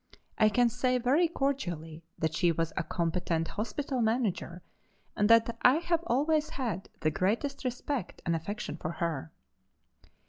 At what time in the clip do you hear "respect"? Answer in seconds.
7.63-8.19